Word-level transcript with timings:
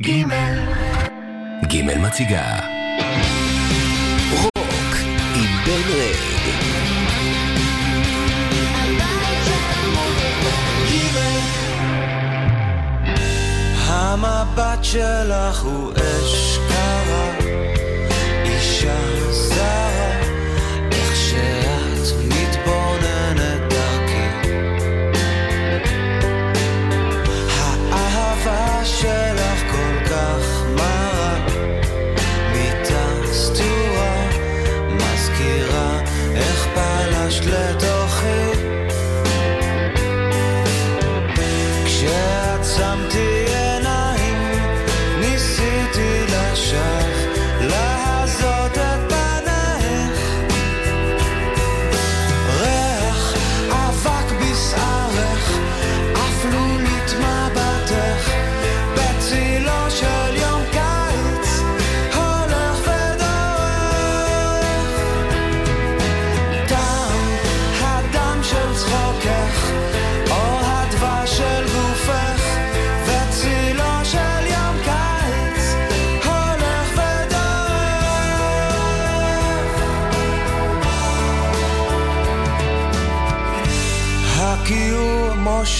גימל. 0.00 0.58
גימל 1.64 1.98
מציגה. 1.98 2.58
רוק 4.32 4.96
עם 5.34 5.64
בן 5.66 5.92
רד. 5.92 6.32
המבט 13.86 14.84
שלך 14.84 15.62
הוא 15.62 15.92
אש 15.92 16.58
קרה, 16.68 17.30
אישה 18.44 19.30
זרה, 19.30 20.21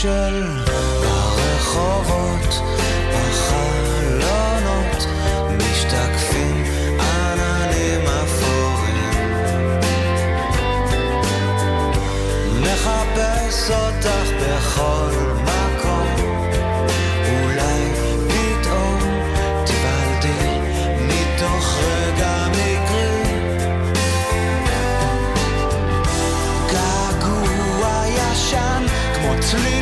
של 0.03 0.43
הרחובות, 1.05 2.63
בחלונות, 3.13 5.07
משתקפים 5.59 6.65
עננים 7.01 8.07
אפורים. 8.07 9.31
מחפש 12.61 13.71
אותך 13.71 14.29
בכל 14.41 15.13
מקום, 15.43 16.17
אולי 17.29 17.93
פתאום 18.29 18.99
תיבלתי 19.67 20.59
מתוך 21.01 21.79
רגע 21.79 22.47
מקרי. 22.51 23.39
געגוע 26.71 28.05
ישן 28.09 28.87
כמו 29.15 29.33
צליל 29.41 29.82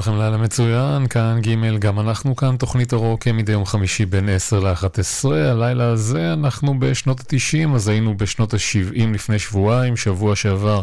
לכם, 0.00 0.18
לילה 0.18 0.36
מצוין, 0.36 1.06
כאן 1.06 1.40
ג' 1.40 1.78
גם 1.78 2.00
אנחנו 2.00 2.36
כאן, 2.36 2.56
תוכנית 2.56 2.92
הרוק 2.92 3.28
מדי 3.28 3.52
יום 3.52 3.66
חמישי 3.66 4.06
בין 4.06 4.28
10 4.28 4.60
ל-11. 4.60 5.28
הלילה 5.28 5.88
הזה 5.88 6.32
אנחנו 6.32 6.80
בשנות 6.80 7.20
ה-90, 7.20 7.74
אז 7.74 7.88
היינו 7.88 8.16
בשנות 8.16 8.54
ה-70 8.54 9.06
לפני 9.14 9.38
שבועיים, 9.38 9.96
שבוע 9.96 10.36
שעבר 10.36 10.82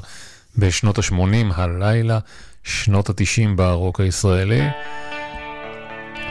בשנות 0.58 0.98
ה-80, 0.98 1.54
הלילה 1.56 2.20
שנות 2.64 3.10
ה-90 3.10 3.50
ברוק 3.56 4.00
הישראלי. 4.00 4.68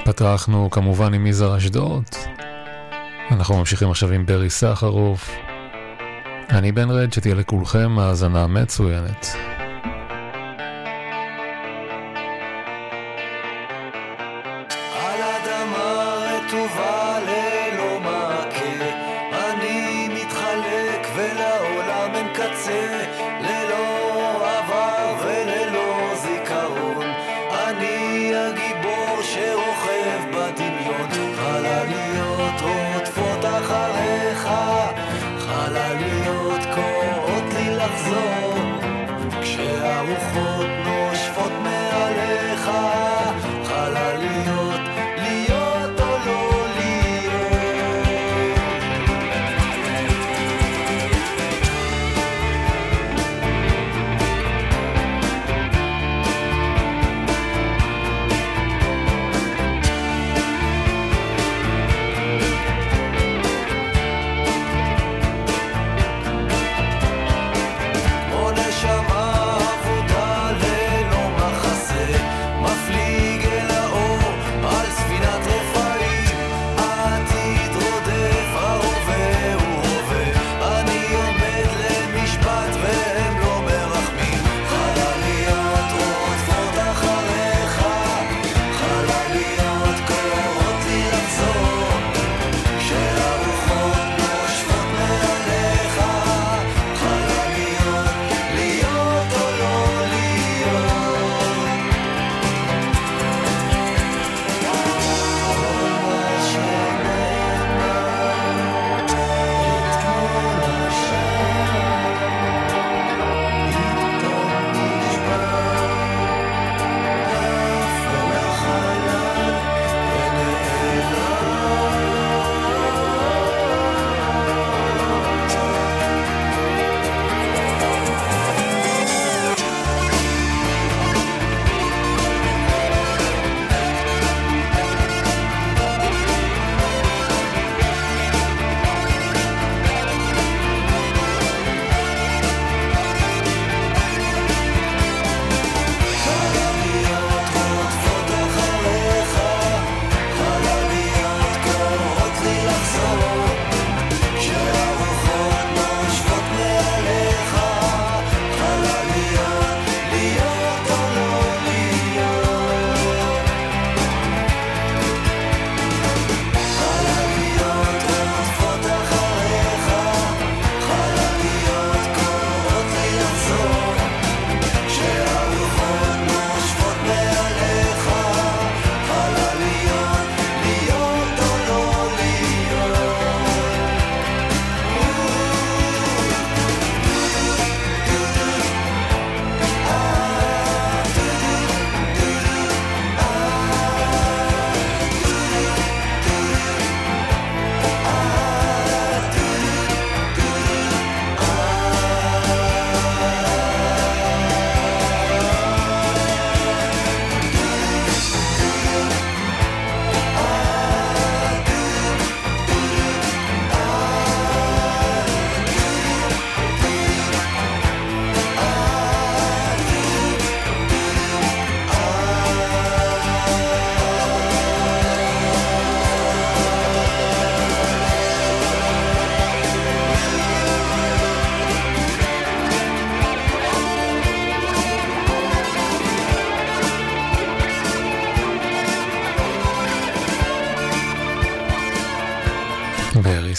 פתחנו 0.05 0.71
כמובן 0.71 1.15
עם 1.15 1.27
יזהר 1.27 1.57
אשדוד. 1.57 2.05
אנחנו 3.31 3.59
ממשיכים 3.59 3.91
עכשיו 3.91 4.13
עם 4.13 4.27
ברי 4.27 4.51
סחרוף. 4.51 5.31
אני 6.51 6.73
בן 6.73 6.91
רד, 6.91 7.13
שתהיה 7.13 7.35
לכולכם 7.35 7.99
האזנה 7.99 8.47
מצוינת. 8.47 9.56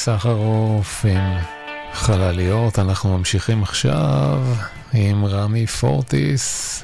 סחרוף 0.07 1.05
עם 1.05 1.37
חלליות. 1.93 2.79
אנחנו 2.79 3.17
ממשיכים 3.17 3.63
עכשיו 3.63 4.41
עם 4.93 5.25
רמי 5.25 5.67
פורטיס. 5.67 6.83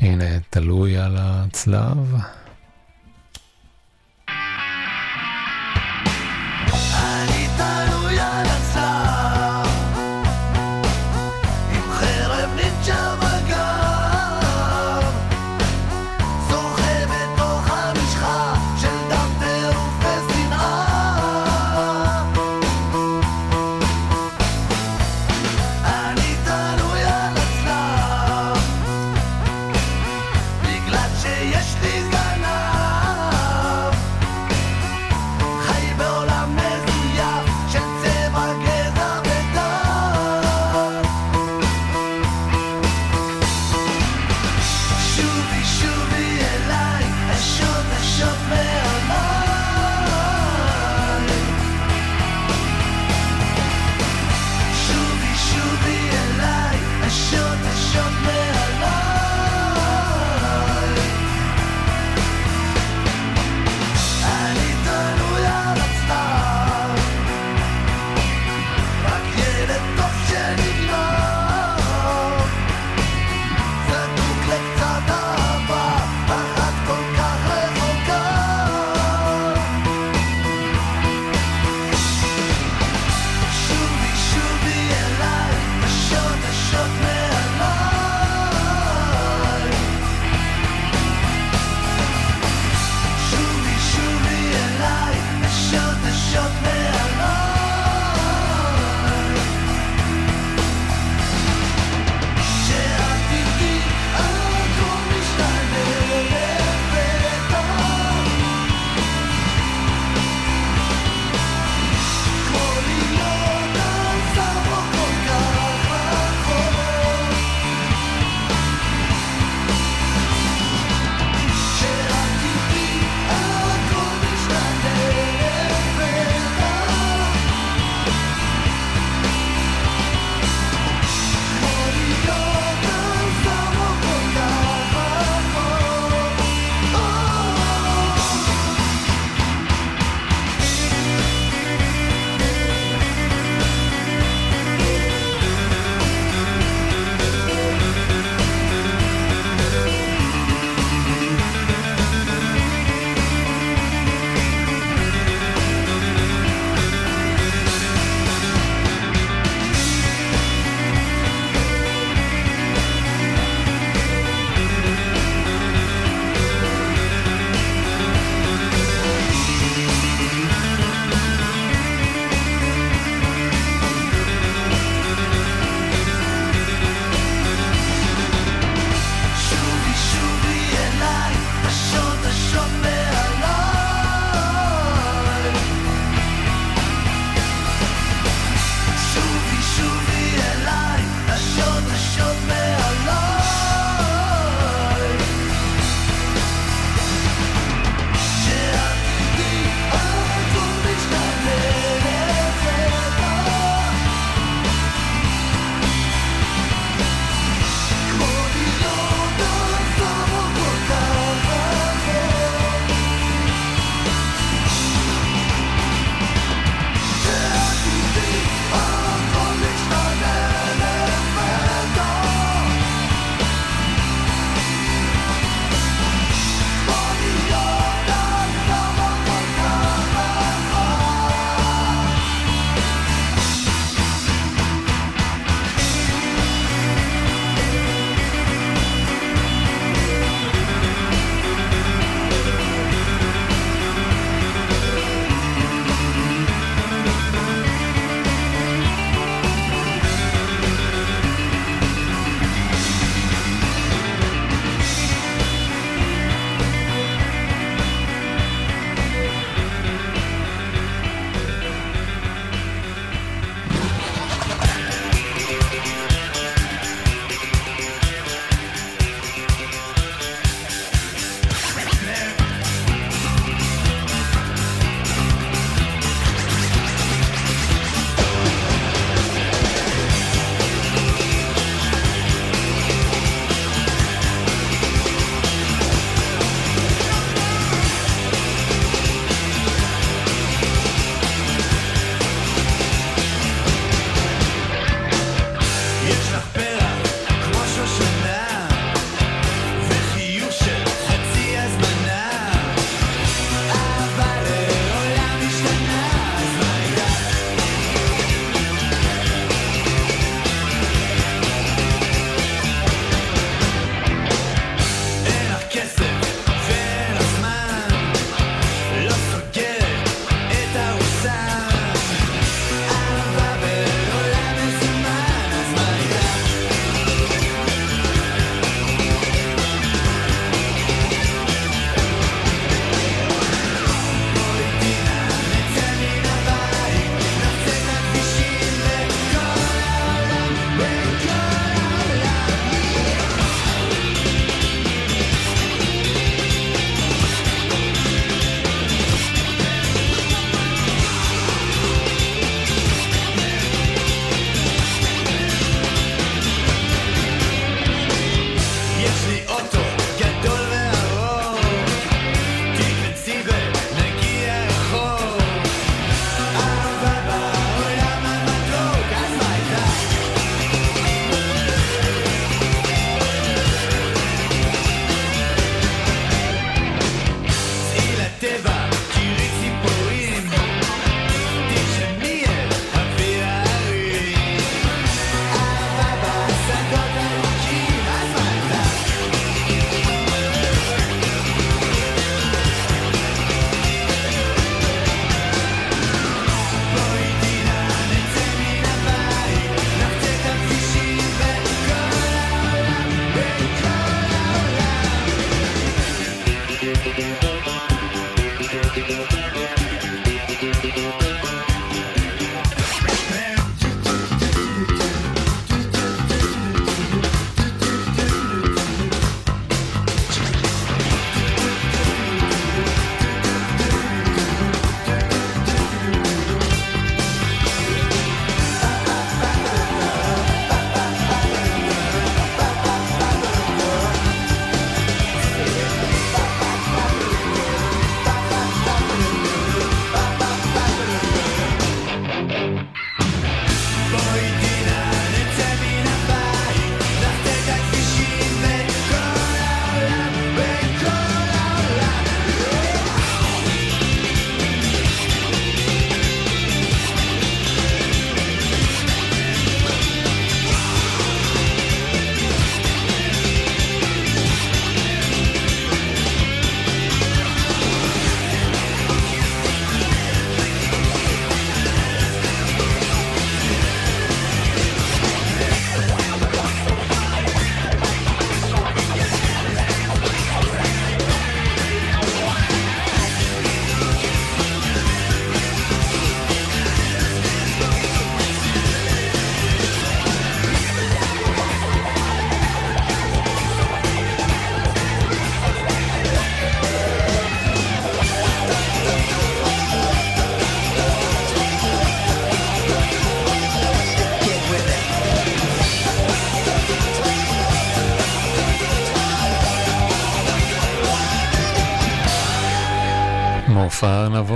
הנה, 0.00 0.24
תלוי 0.50 0.96
על 0.96 1.16
הצלב. 1.18 2.16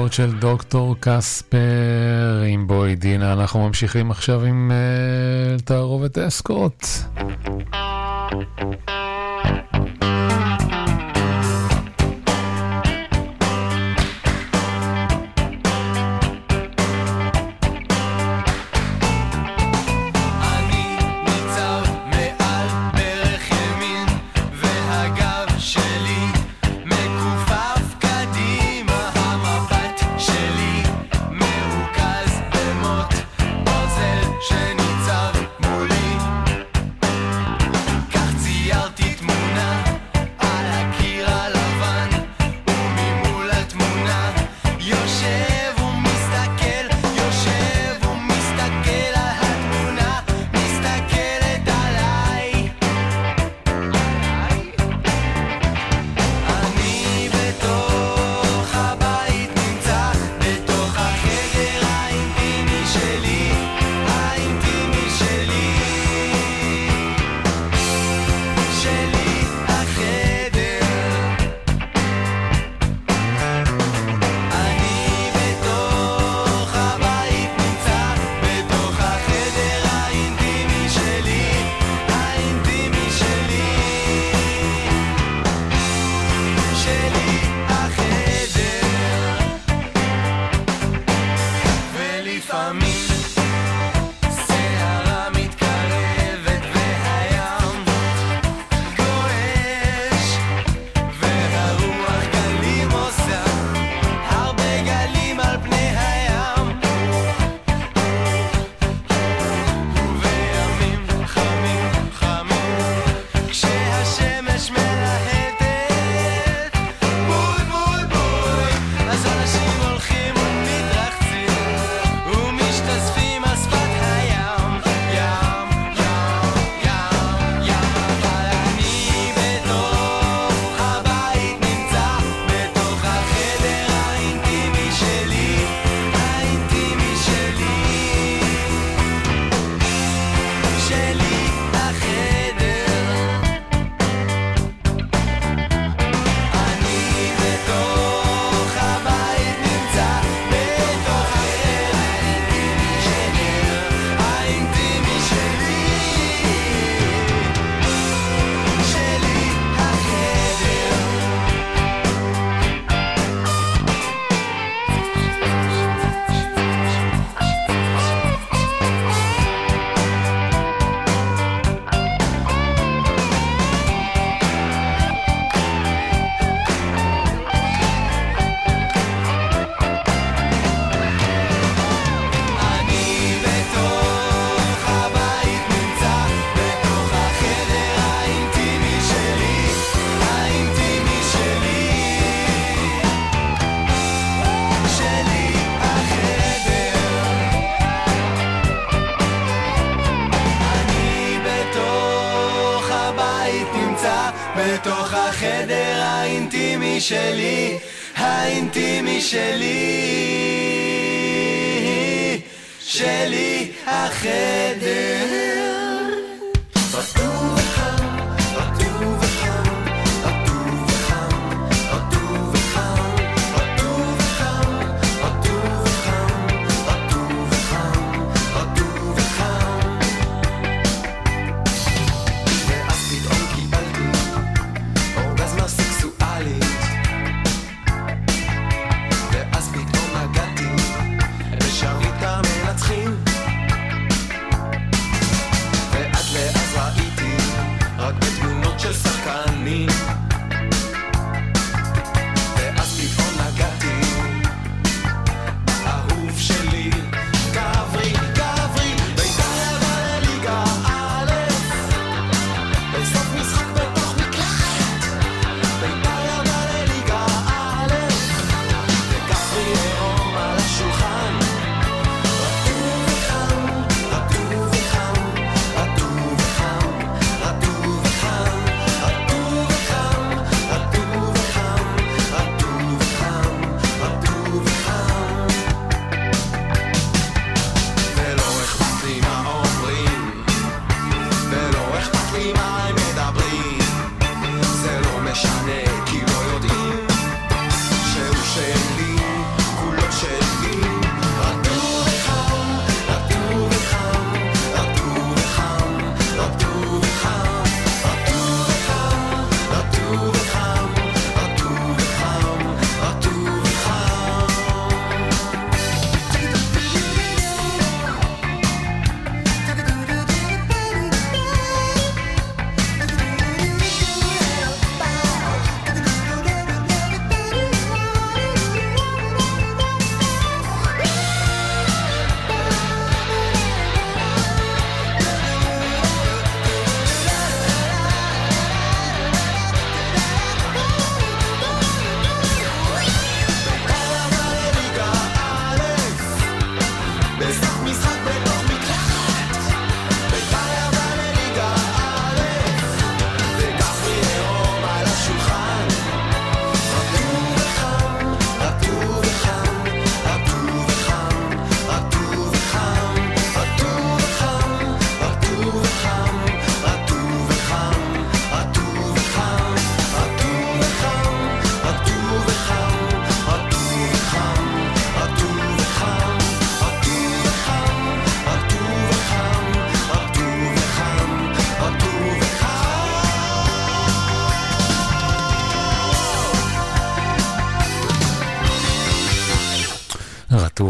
הארנבות 0.09 0.13
של 0.13 0.39
דוקטור 0.39 0.97
קספר 1.01 2.43
עם 2.49 2.67
בואי 2.67 2.95
דינה. 2.97 3.33
אנחנו 3.33 3.67
ממשיכים 3.67 4.11
עכשיו 4.11 4.45
עם 4.45 4.71
uh, 4.71 5.63
תערובת 5.63 6.19
אסקוט. 6.19 6.85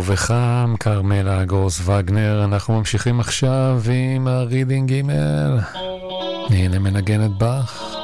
וחם, 0.07 0.75
כרמלה 0.81 1.45
גורס 1.45 1.81
וגנר, 1.85 2.45
אנחנו 2.45 2.79
ממשיכים 2.79 3.21
עכשיו 3.21 3.81
עם 4.15 4.29
הרידינג 4.29 4.93
ג' 4.93 5.11
הנה 6.51 6.79
מנגנת 6.79 7.31
באך. 7.31 7.98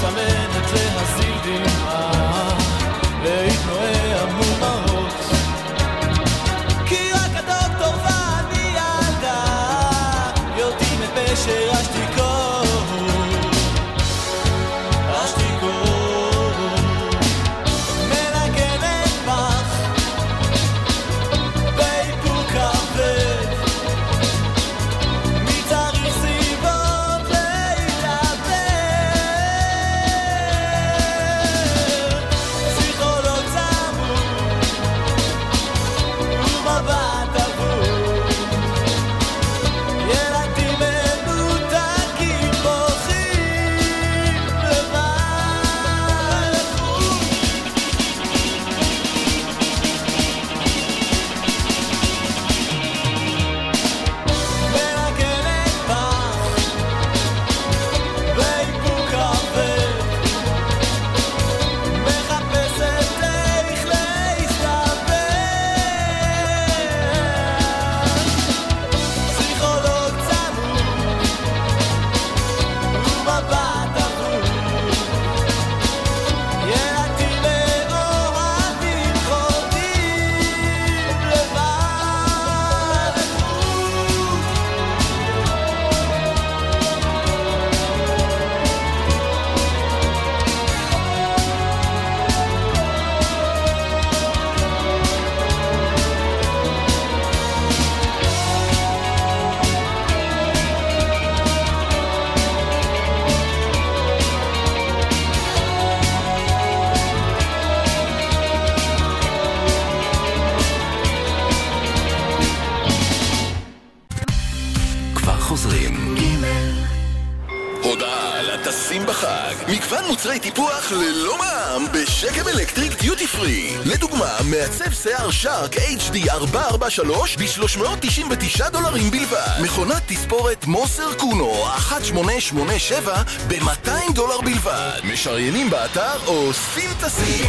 שיער 125.02 125.30
שרק 125.30 125.76
HD 125.76 126.30
443 126.30 127.36
ב-399 127.36 128.68
דולרים 128.70 129.10
בלבד. 129.10 129.62
מכונת 129.62 130.02
תספורת 130.06 130.66
מוסר 130.66 131.14
קונו 131.14 131.64
1887 131.76 133.22
ב-200 133.48 134.12
דולר 134.14 134.40
בלבד. 134.40 135.00
משריינים 135.12 135.70
באתר 135.70 136.26
או 136.26 136.46
אוספים 136.46 136.90
את 136.98 137.02
השיא. 137.02 137.44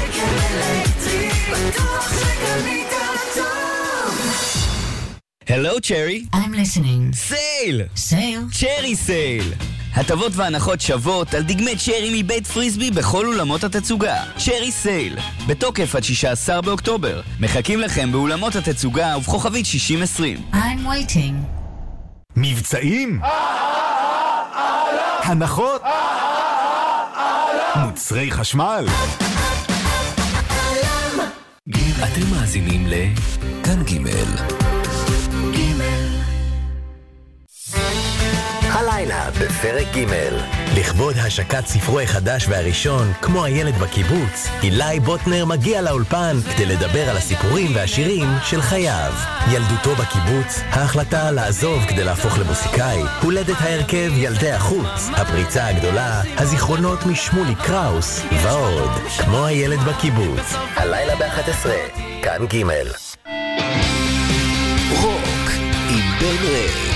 Hello, 5.48 5.80
Cherry. 5.80 6.28
I'm 6.32 6.54
listening. 6.54 7.12
Sale! 7.30 7.82
Sale? 7.96 8.46
Cherry 8.62 8.94
Sale! 9.08 9.79
הטבות 9.96 10.32
והנחות 10.36 10.82
שוות 10.82 11.34
על 11.34 11.44
דגמי 11.44 11.76
צ'רי 11.78 12.22
מבית 12.24 12.48
פריסבי 12.48 12.92
בכל 12.92 13.26
אולמות 13.26 13.64
התצוגה. 13.64 14.16
צ'רי 14.38 14.72
סייל, 14.72 15.16
בתוקף 15.48 15.96
עד 15.96 16.04
16 16.04 16.62
באוקטובר. 16.62 17.22
מחכים 17.40 17.80
לכם 17.80 18.12
באולמות 18.12 18.56
התצוגה 18.56 19.18
ובכוכבית 19.18 19.66
6020. 19.66 20.38
I'm 20.54 20.58
waiting. 20.88 21.34
מבצעים? 22.36 23.20
הנחות? 25.24 25.82
מוצרי 27.76 28.32
חשמל. 28.32 28.86
אתם 32.04 32.30
מאזינים 32.32 32.88
לכאן 32.88 33.84
ג' 33.84 34.00
הלילה 38.72 39.30
בפרק 39.32 39.88
ג' 39.96 40.06
לכבוד 40.80 41.16
השקת 41.18 41.66
ספרו 41.66 42.00
החדש 42.00 42.46
והראשון, 42.48 43.14
כמו 43.22 43.46
הילד 43.46 43.76
בקיבוץ, 43.76 44.48
אילי 44.64 45.00
בוטנר 45.00 45.46
מגיע 45.46 45.82
לאולפן 45.82 46.38
כדי 46.56 46.66
לדבר 46.66 47.10
על 47.10 47.18
הסיפורים 47.18 47.76
והשירים 47.76 48.28
של 48.44 48.62
חייו. 48.62 49.14
ילדותו 49.52 49.96
בקיבוץ, 49.96 50.60
ההחלטה 50.70 51.32
לעזוב 51.32 51.86
כדי 51.90 52.04
להפוך 52.04 52.40
למוסיקאי, 52.40 53.02
הולדת 53.22 53.62
ההרכב 53.62 54.12
ילדי 54.16 54.52
החוץ, 54.52 55.10
הפריצה 55.14 55.68
הגדולה, 55.68 56.22
הזיכרונות 56.38 57.06
משמולי 57.06 57.56
קראוס, 57.56 58.22
ועוד, 58.44 58.92
כמו 59.18 59.46
הילד 59.46 59.80
בקיבוץ. 59.80 60.54
הלילה 60.76 61.16
ב-11, 61.16 61.68
כאן 62.24 62.46
ג' 62.46 62.64
רוק 65.02 65.50
עם 65.90 66.20
בן 66.20 66.46
רד 66.46 66.89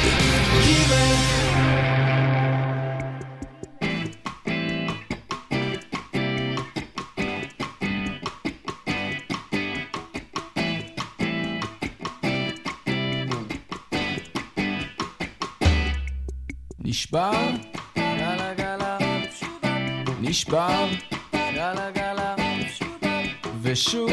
נשבר, 17.13 17.49
גלה 17.97 18.53
גלה, 18.53 18.97
נשבר, 20.21 20.87
גלה 21.33 21.91
גלה, 21.91 22.35
ושוב, 23.61 24.11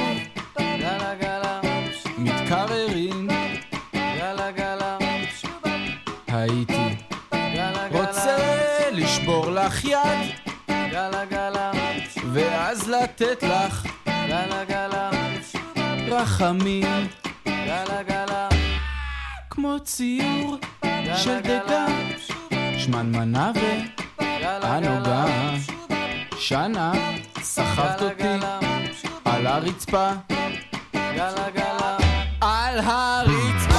גלה 0.58 1.14
גלה, 1.20 1.60
מתקררים, 2.18 3.28
לתת 12.90 13.42
לך, 13.42 13.86
גלה 14.06 14.64
גלה, 14.64 15.10
רחמים, 16.08 17.08
גלה 17.46 18.02
גלה, 18.02 18.48
כמו 19.50 19.80
ציור 19.80 20.56
של 21.16 21.40
דגה. 21.40 21.86
שמנמנה 22.78 23.52
והנוגה 24.40 25.24
שנה 26.38 26.92
סחבת 27.42 28.02
אותי 28.02 28.46
על 29.24 29.46
הרצפה 29.46 30.10
על 32.40 32.78
הרצפה 32.78 33.69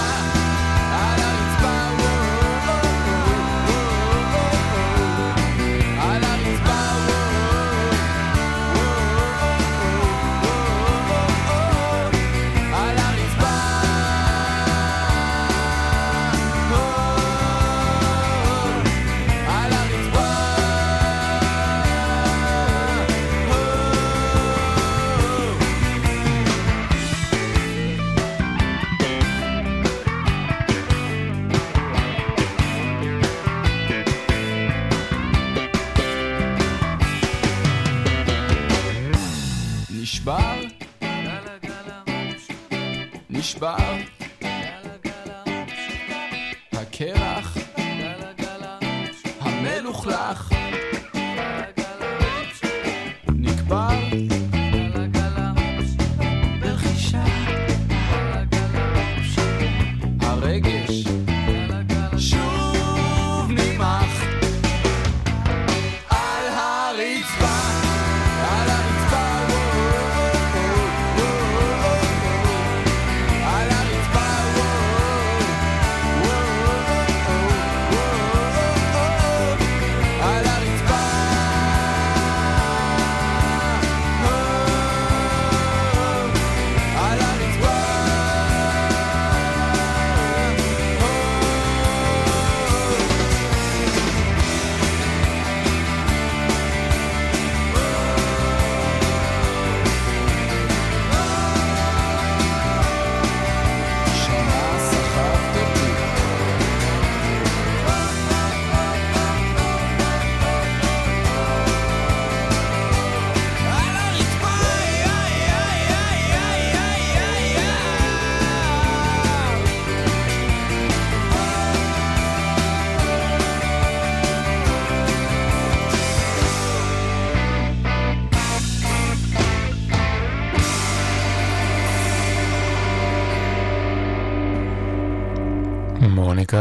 heel 49.91 49.99
graag. 49.99 50.50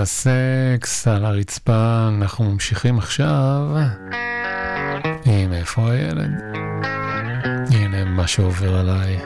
מוניקה 0.01 0.05
סקס 0.05 1.09
על 1.09 1.25
הרצפה, 1.25 2.09
אנחנו 2.09 2.45
ממשיכים 2.45 2.99
עכשיו 2.99 3.63
עם 5.25 5.53
איפה 5.53 5.91
הילד? 5.91 6.43
הנה 7.71 8.05
מה 8.05 8.27
שעובר 8.27 8.77
עליי. 8.77 9.19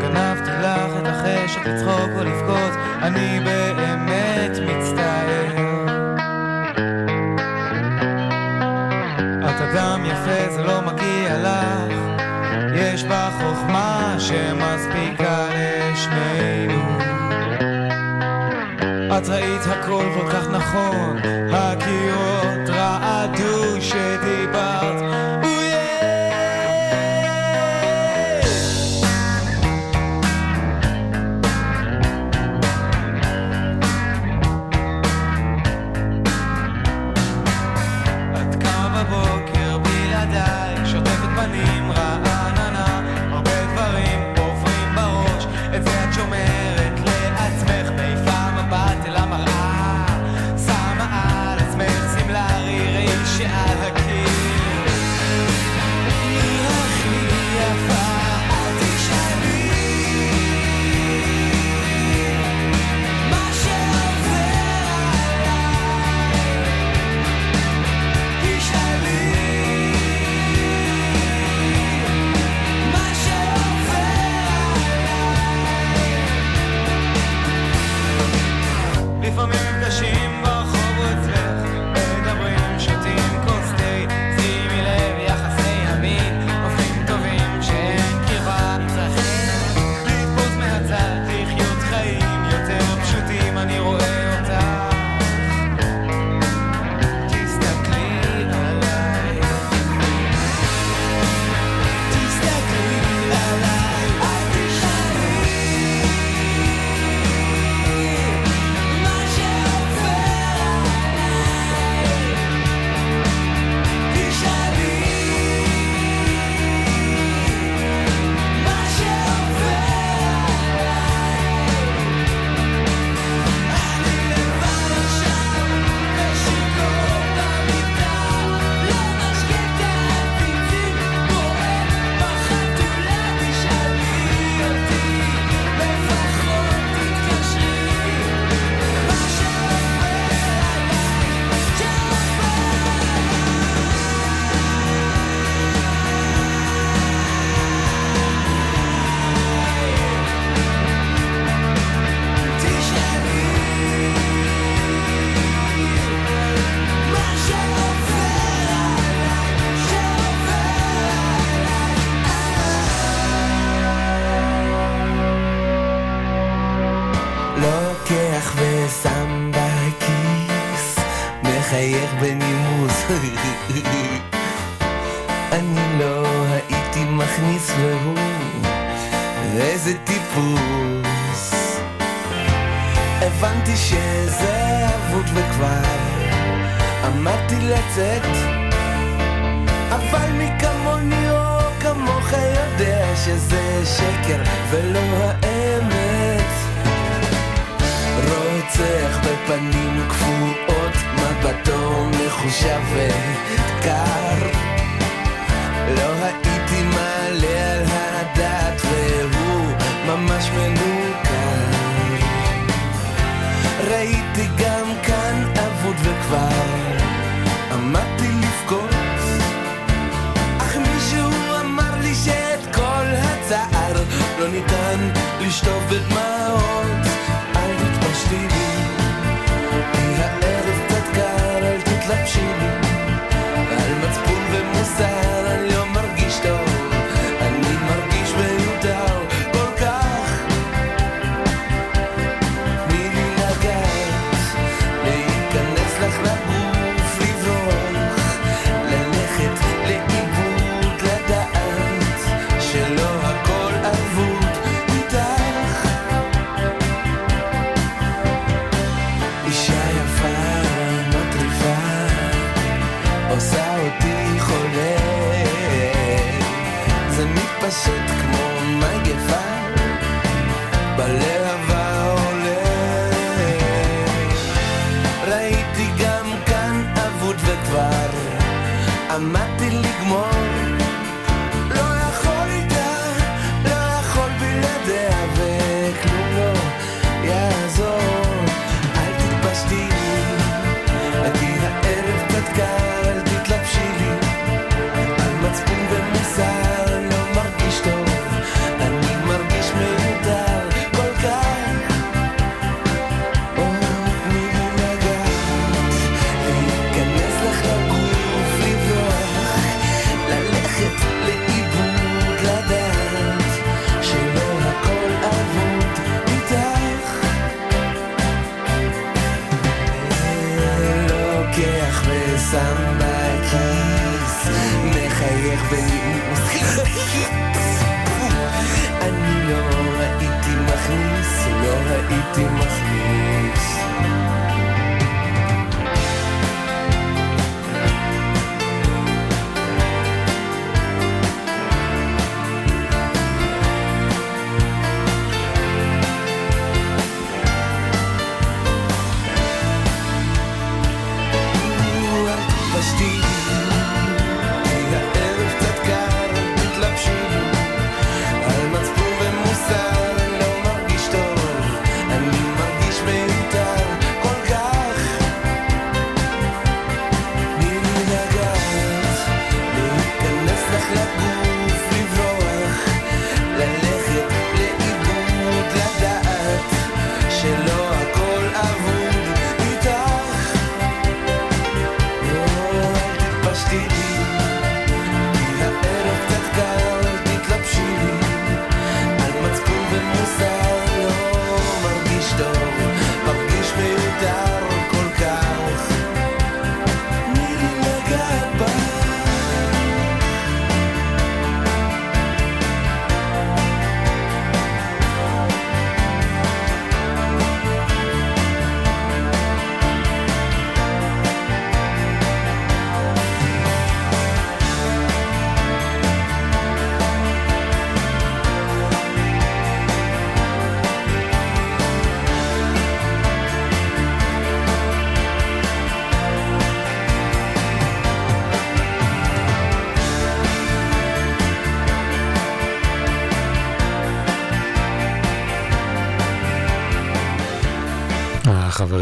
גנבתי 0.00 0.50
לך 0.50 0.92
את 0.98 1.06
החשק 1.06 1.66
לצחוק 1.66 2.10
או 2.16 2.24
לבכות, 2.24 2.72
אני 3.02 3.40
באמת 3.44 4.50
מצטער. 4.50 5.54
את 9.50 9.60
אדם 9.60 10.04
יפה, 10.04 10.52
זה 10.54 10.62
לא 10.62 10.80
מגיע 10.80 11.38
לך, 11.38 12.22
יש 12.74 13.04
בה 13.04 13.30
חוכמה 13.40 14.16
שמספיקה 14.18 15.48
לשנינו. 15.48 15.69
את 19.22 19.28
ראית 19.28 19.60
הכל 19.66 20.04
כל 20.14 20.30
כך 20.32 20.48
נכון, 20.50 21.16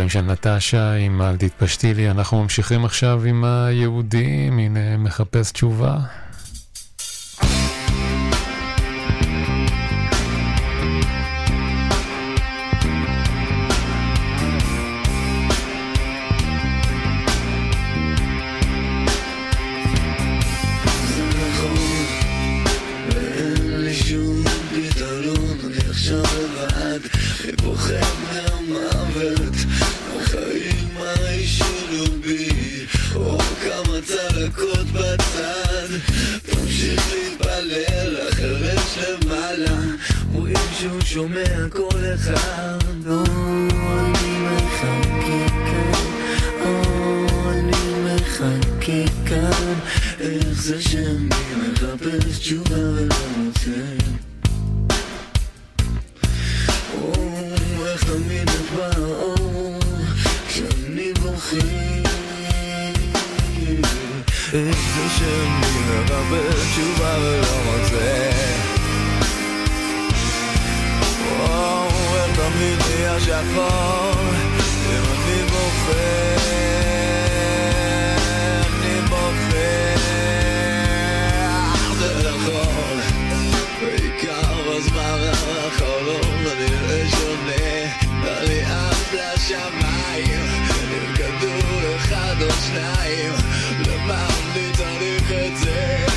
השירים 0.09 0.27
של 0.27 0.33
נטשה 0.33 0.93
עם 0.93 1.23
אל 1.23 1.37
תתפשטי 1.37 1.95
לי. 1.95 2.11
אנחנו 2.11 2.43
ממשיכים 2.43 2.85
עכשיו 2.85 3.23
עם 3.25 3.45
היהודים, 3.45 4.59
הנה 4.59 4.97
מחפש 4.97 5.53
תשובה. 5.53 5.99
שומע 41.11 41.69
כל 41.73 41.99
אחד, 42.15 43.09
או 43.09 43.23
אני 43.99 44.39
מחכה 44.45 45.49
כאן, 45.49 45.93
או 46.65 47.51
אני 47.51 48.15
מחכה 48.15 49.27
כאן, 49.27 49.75
איך 50.21 50.63
זה 50.63 50.83
שאני 50.83 51.29
מחפש 51.73 52.39
תשובה 52.39 52.88
שחור, 73.39 74.23
לראות 74.89 75.19
לי 75.27 75.43
בוחר, 75.43 76.37
לי 78.83 79.01
בוחר 79.09 79.95
ברחוב, 81.99 83.01
בעיקר 83.81 84.73
הזמן 84.77 85.21
האחרון, 85.33 86.47
הנראה 86.47 87.09
שונה, 87.11 87.69
אני 88.39 88.61
עף 88.61 89.13
לשמיים, 89.13 90.45
עם 90.91 91.15
כדור 91.15 91.97
אחד 91.97 92.37
או 92.43 92.51
שניים, 92.67 93.33
למה 93.87 94.27
אני 94.55 94.73
צריך 94.73 95.33
את 95.33 95.57
זה? 95.57 96.08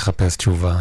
לחפש 0.00 0.36
תשובה. 0.36 0.74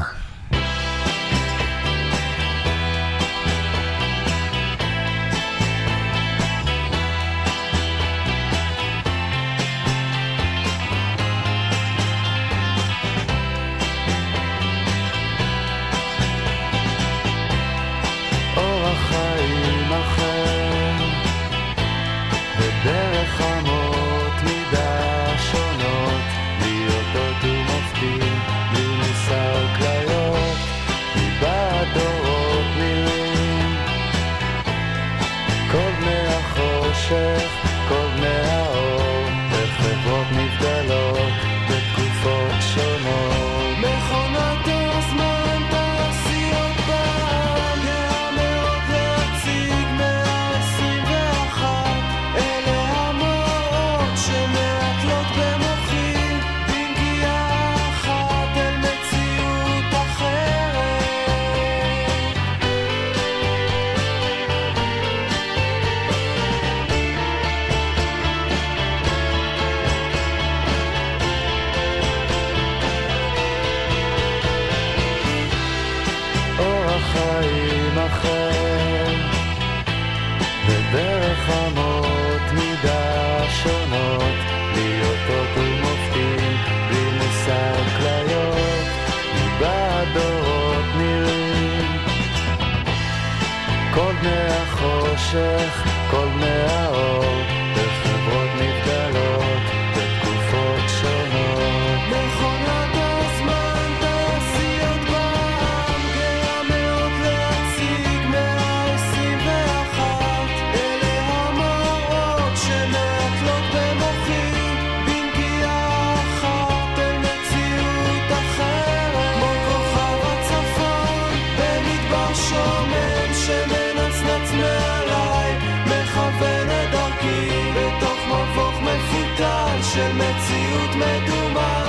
מדומה, 131.00 131.84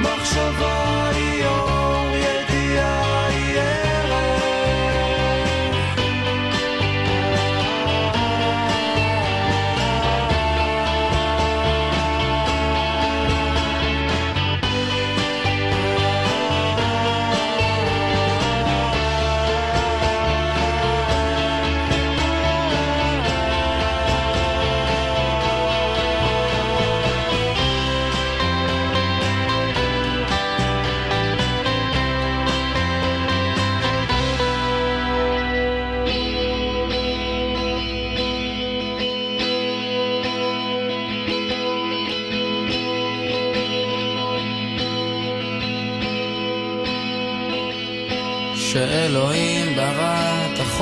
מחשבה 0.00 1.10
היא... 1.14 1.63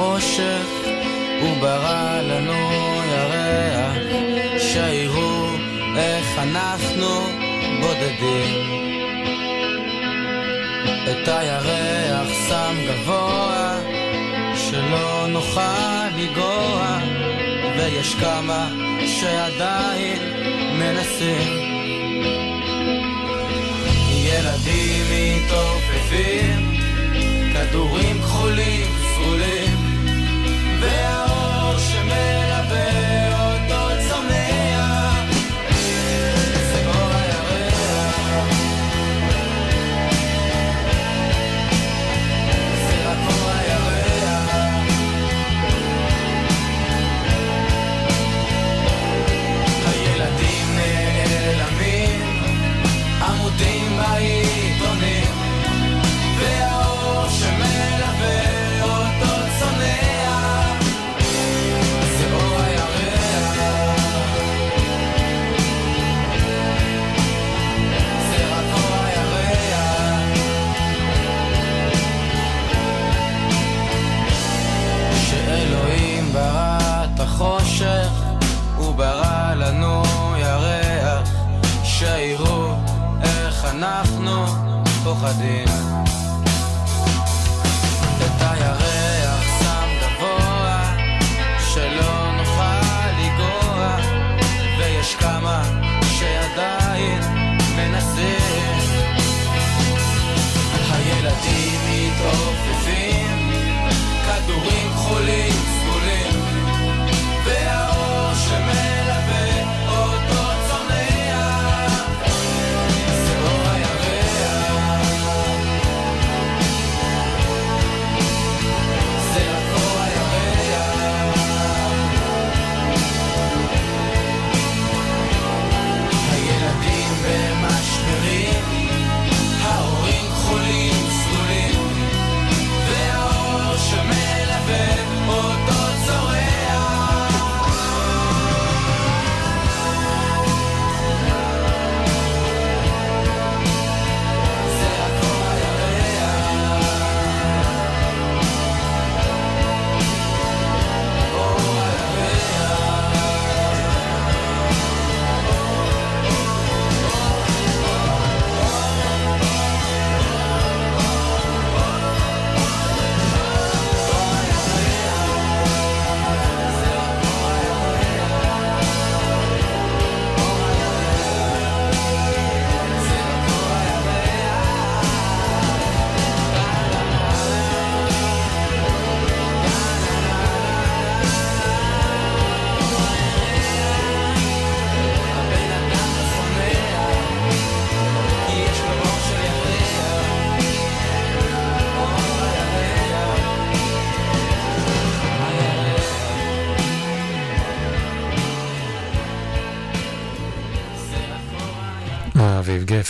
חושך, 0.03 0.67
וברא 1.43 2.21
לנו 2.21 2.53
ירח, 3.13 3.97
שיראו 4.59 5.47
איך 5.97 6.39
אנחנו 6.39 7.09
בודדים. 7.81 8.83
את 11.11 11.29
הירח 11.29 12.29
שם 12.49 12.75
גבוה, 12.87 13.79
שלא 14.55 15.27
נוכל 15.29 16.09
לגוע, 16.17 16.99
ויש 17.77 18.15
כמה 18.15 18.69
שעדיין 19.07 20.19
מנסים. 20.79 21.73
ילדים 24.11 25.05
מתעופפים, 25.11 26.81
כדורים 27.55 28.23
כחולים, 28.23 28.87
סגולים. 29.15 29.72
there 30.83 31.22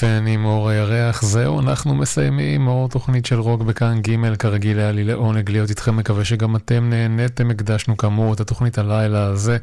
גפן 0.03 0.27
עם 0.27 0.45
אור 0.45 0.69
הירח, 0.69 1.23
זהו, 1.23 1.61
אנחנו 1.61 1.95
מסיימים 1.95 2.67
אור 2.67 2.89
תוכנית 2.89 3.27
של 3.27 3.39
רוק 3.39 3.63
בכאן 3.63 4.01
ג', 4.03 4.37
כרגיל 4.37 4.79
היה 4.79 4.93
לי 4.93 5.05
לעונג 5.05 5.51
להיות 5.51 5.71
איתכם, 5.71 5.97
מקווה 5.97 6.25
שגם 6.25 6.57
אתם 6.57 6.91
נהניתם, 6.91 7.51
הקדשנו 7.51 7.97
כאמור 7.97 8.33
את 8.33 8.41
התוכנית 8.41 8.79
הלילה 8.79 9.25
הזה 9.25 9.59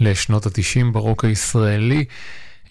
לשנות 0.00 0.46
התשעים 0.46 0.92
ברוק 0.92 1.24
הישראלי. 1.24 2.04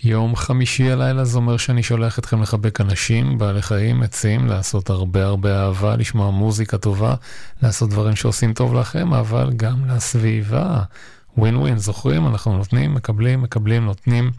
יום 0.03 0.36
חמישי 0.36 0.91
הלילה 0.91 1.26
זה 1.26 1.38
אומר 1.38 1.57
שאני 1.57 1.84
שולח 1.84 2.20
אתכם 2.20 2.41
לחבק 2.41 2.82
אנשים, 2.82 3.38
בעלי 3.38 3.61
חיים, 3.61 4.03
עצים, 4.03 4.47
לעשות 4.47 4.89
הרבה 4.89 5.26
הרבה 5.26 5.64
אהבה, 5.64 5.95
לשמוע 5.95 6.32
מוזיקה 6.32 6.78
טובה, 6.78 7.16
לעשות 7.64 7.89
דברים 7.89 8.16
שעושים 8.16 8.53
טוב 8.53 8.74
לכם, 8.74 9.14
אבל 9.14 9.51
גם 9.55 9.86
לסביבה. 9.89 10.84
ווין 11.38 11.55
ווין, 11.55 11.78
זוכרים? 11.78 12.28
אנחנו 12.28 12.57
נותנים, 12.57 12.93
מקבלים, 12.93 13.41
מקבלים, 13.41 13.86
נותנים. 13.86 14.32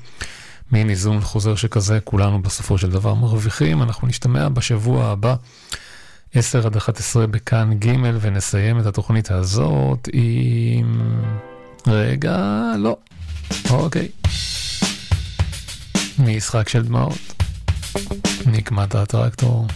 מין 0.73 0.91
איזון 0.91 1.21
חוזר 1.21 1.55
שכזה, 1.55 1.99
כולנו 2.05 2.43
בסופו 2.43 2.79
של 2.79 2.91
דבר 2.91 3.15
מרוויחים. 3.15 3.83
אנחנו 3.83 4.09
נשתמע 4.09 4.49
בשבוע 4.49 5.07
הבא, 5.07 5.35
10 6.35 6.67
עד 6.67 6.77
11 6.77 7.27
בכאן 7.27 7.75
ג' 7.79 7.97
ונסיים 8.21 8.81
את 8.81 8.87
התוכנית 8.87 9.31
הזאת 9.31 10.09
עם... 10.13 11.23
רגע, 11.87 12.63
לא. 12.79 12.97
אוקיי. 13.71 14.09
משחק 16.19 16.69
של 16.69 16.83
דמעות. 16.83 17.19
נקמת 18.47 18.95
הטרקטור. 18.95 19.67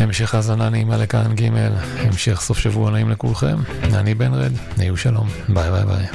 המשך 0.00 0.34
האזנה 0.34 0.68
נעימה 0.68 0.96
לכאן 0.96 1.34
ג', 1.34 1.48
המשך 1.98 2.40
סוף 2.40 2.58
שבוע 2.58 2.90
נעים 2.90 3.10
לכולכם. 3.10 3.56
אני 3.82 4.14
בן 4.14 4.34
רד, 4.34 4.52
היו 4.78 4.96
שלום, 4.96 5.28
ביי 5.48 5.70
ביי 5.70 5.84
ביי. 5.84 6.06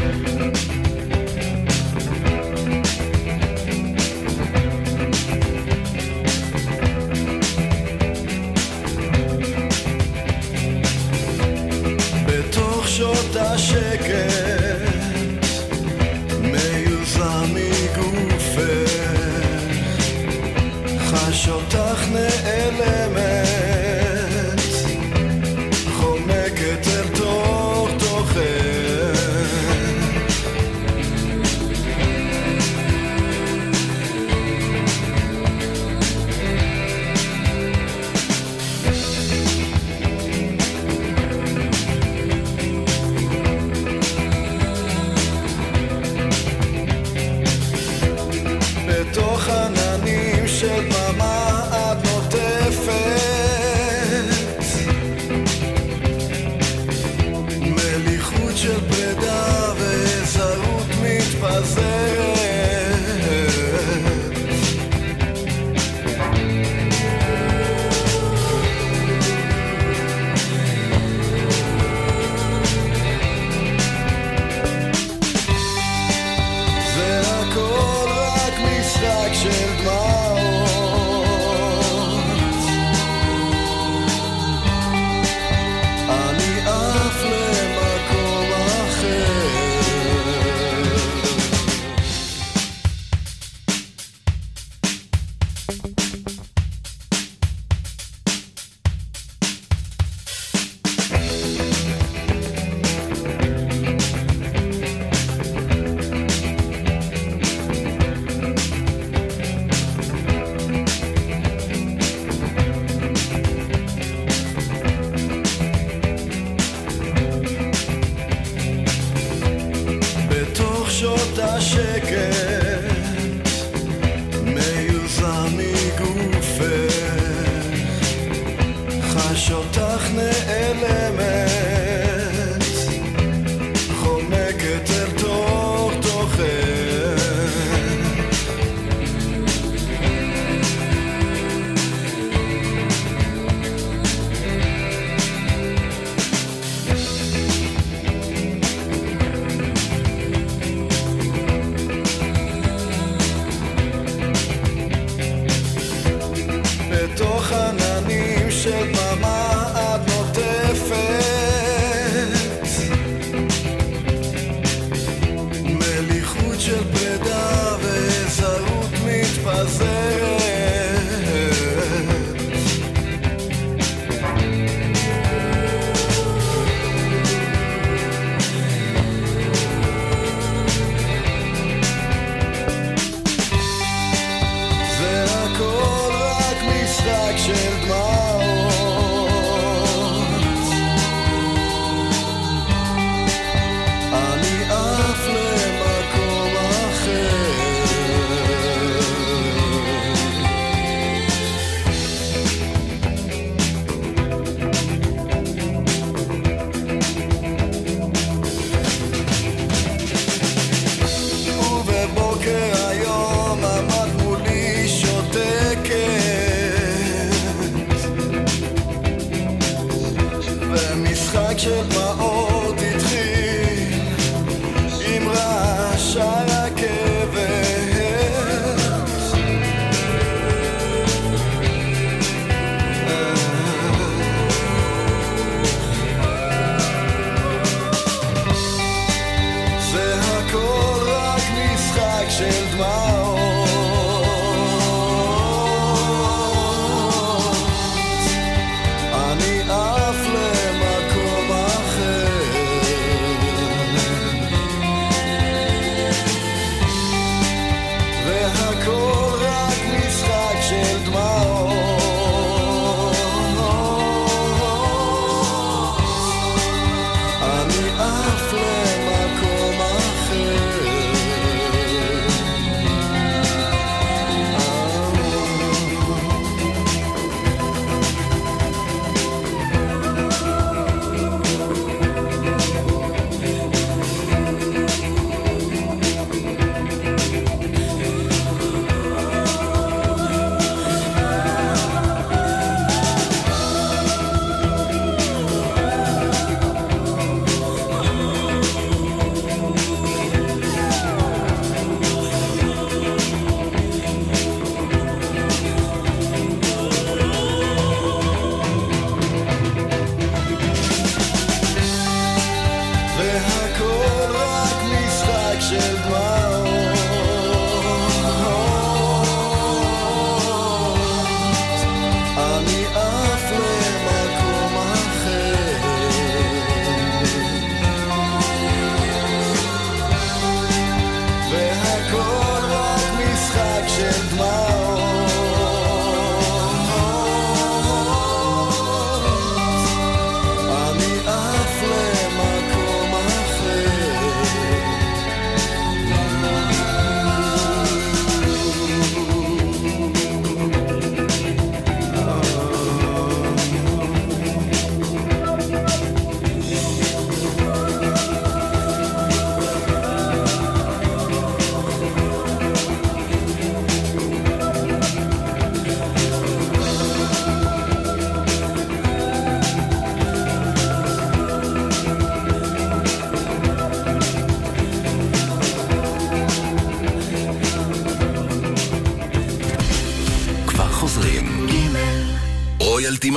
shaken 121.75 122.34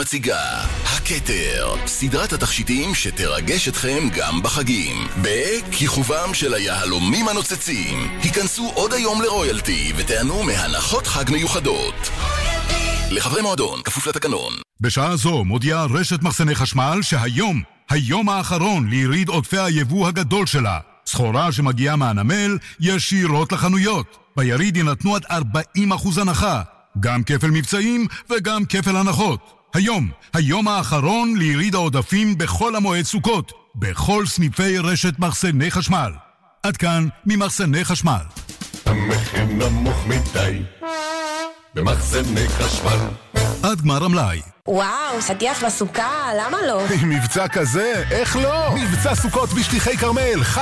מציגה 0.09 0.65
הכתר, 0.85 1.75
סדרת 1.87 2.33
התכשיטים 2.33 2.95
שתרגש 2.95 3.69
אתכם 3.69 4.09
גם 4.17 4.43
בחגים. 4.43 4.97
בכיכובם 5.23 6.35
של 6.35 6.55
היהלומים 6.55 7.29
הנוצצים. 7.29 8.19
היכנסו 8.23 8.71
עוד 8.75 8.93
היום 8.93 9.23
לרויאלטי 9.23 9.93
ותיהנו 9.97 10.43
מהנחות 10.43 11.07
חג 11.07 11.31
מיוחדות. 11.31 11.95
לחברי 13.11 13.43
מועדון, 13.43 13.83
כפוף 13.85 14.07
לתקנון. 14.07 14.53
בשעה 14.81 15.17
זו 15.17 15.45
מודיעה 15.45 15.85
רשת 15.85 16.23
מחסני 16.23 16.55
חשמל 16.55 16.99
שהיום, 17.03 17.63
היום 17.91 18.29
האחרון 18.29 18.89
ליריד 18.89 19.29
עודפי 19.29 19.59
היבוא 19.59 20.09
הגדול 20.09 20.47
שלה. 20.47 20.79
סחורה 21.07 21.53
שמגיעה 21.53 21.97
מהנמל 21.97 22.59
ישירות 22.81 23.53
לחנויות. 23.53 24.19
ביריד 24.37 24.77
יינתנו 24.77 25.17
עד 25.17 25.25
40% 25.77 26.21
הנחה. 26.21 26.63
גם 27.01 27.23
כפל 27.23 27.51
מבצעים 27.51 28.07
וגם 28.31 28.65
כפל 28.65 28.97
הנחות. 28.97 29.58
היום, 29.75 30.11
היום 30.35 30.69
האחרון 30.69 31.37
ליריד 31.37 31.75
העודפים 31.75 32.39
בכל 32.39 32.77
המועד 32.77 33.05
סוכות, 33.05 33.53
בכל 33.75 34.27
סניפי 34.27 34.79
רשת 34.79 35.19
מחסני 35.19 35.71
חשמל. 35.71 36.13
עד 36.63 36.77
כאן 36.77 37.09
ממחסני 37.27 37.85
חשמל. 37.85 38.23
המחיר 38.87 39.45
נמוך 39.45 40.07
מדי 40.07 40.63
במחסני 41.75 42.49
חשמל 42.49 42.99
עד 43.63 43.81
גמר 43.81 44.05
המלאי. 44.05 44.41
וואו, 44.69 45.23
שטיח 45.27 45.65
בסוכה, 45.65 46.31
למה 46.39 46.59
לא? 46.67 46.83
עם 47.03 47.11
מבצע 47.11 47.49
כזה, 47.49 48.05
איך 48.11 48.37
לא? 48.37 48.75
מבצע 48.75 49.15
סוכות 49.15 49.49
בשטיחי 49.53 49.97
כרמל, 49.97 50.43
50% 50.55 50.59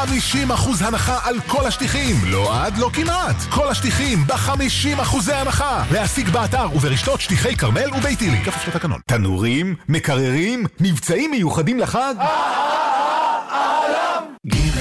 הנחה 0.80 1.18
על 1.22 1.40
כל 1.46 1.66
השטיחים. 1.66 2.16
לא 2.24 2.64
עד, 2.64 2.78
לא 2.78 2.90
כמעט. 2.92 3.36
כל 3.50 3.68
השטיחים 3.68 4.18
ב-50% 4.26 5.02
אחוזי 5.02 5.32
הנחה. 5.32 5.84
להשיג 5.92 6.28
באתר 6.28 6.66
וברשתות 6.74 7.20
שטיחי 7.20 7.56
כרמל 7.56 7.94
וביתילי. 7.98 8.44
כפוף 8.44 8.68
לתקנון. 8.68 9.00
תנורים, 9.06 9.74
מקררים, 9.88 10.66
מבצעים 10.80 11.30
מיוחדים 11.30 11.78
לחג. 11.80 12.14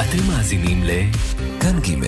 אתם 0.02 0.28
מאזינים 0.28 0.84
ל... 0.84 0.90
כאן 1.60 1.80
ג' 1.80 2.06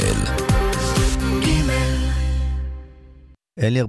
אלי 3.60 3.82